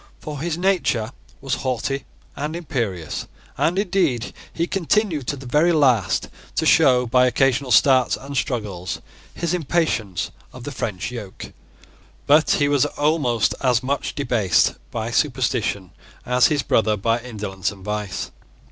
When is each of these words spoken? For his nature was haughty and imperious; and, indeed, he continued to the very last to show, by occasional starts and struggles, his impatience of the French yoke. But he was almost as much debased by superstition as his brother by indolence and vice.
For 0.19 0.39
his 0.41 0.57
nature 0.57 1.11
was 1.41 1.53
haughty 1.61 2.05
and 2.35 2.55
imperious; 2.55 3.27
and, 3.55 3.77
indeed, 3.77 4.33
he 4.51 4.65
continued 4.65 5.27
to 5.27 5.35
the 5.35 5.45
very 5.45 5.71
last 5.71 6.27
to 6.55 6.65
show, 6.65 7.05
by 7.05 7.27
occasional 7.27 7.69
starts 7.69 8.17
and 8.17 8.35
struggles, 8.35 8.99
his 9.35 9.53
impatience 9.53 10.31
of 10.53 10.63
the 10.63 10.71
French 10.71 11.11
yoke. 11.11 11.53
But 12.25 12.49
he 12.49 12.67
was 12.67 12.87
almost 12.87 13.53
as 13.61 13.83
much 13.83 14.15
debased 14.15 14.73
by 14.89 15.11
superstition 15.11 15.91
as 16.25 16.47
his 16.47 16.63
brother 16.63 16.97
by 16.97 17.19
indolence 17.19 17.71
and 17.71 17.85
vice. 17.85 18.31